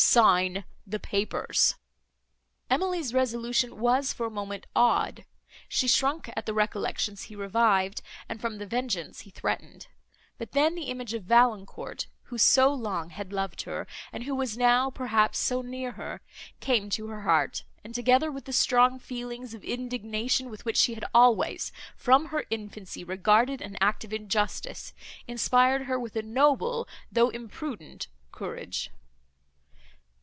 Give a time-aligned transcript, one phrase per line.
[0.11, 1.75] —Sign the papers."
[2.69, 8.57] Emily's resolution was for a moment awed:—she shrunk at the recollections he revived, and from
[8.57, 9.87] the vengeance he threatened;
[10.37, 14.57] but then, the image of Valancourt, who so long had loved her, and who was
[14.57, 16.19] now, perhaps, so near her,
[16.59, 20.93] came to her heart, and, together with the strong feelings of indignation, with which she
[20.93, 24.93] had always, from her infancy, regarded an act of injustice,
[25.25, 28.89] inspired her with a noble, though imprudent, courage.